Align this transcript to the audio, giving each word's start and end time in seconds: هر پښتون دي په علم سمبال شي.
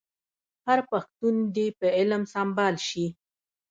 هر 0.67 0.79
پښتون 0.91 1.35
دي 1.55 1.67
په 1.79 1.87
علم 1.97 2.23
سمبال 2.33 2.75
شي. 2.87 3.05